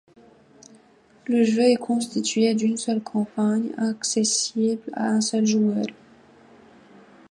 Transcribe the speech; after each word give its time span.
Le 1.27 1.43
jeu 1.43 1.61
est 1.61 1.75
constitué 1.75 2.55
d'une 2.55 2.75
seule 2.75 3.03
campagne 3.03 3.69
accessible 3.77 4.81
à 4.93 5.09
un 5.09 5.21
seul 5.21 5.45
joueur. 5.45 5.85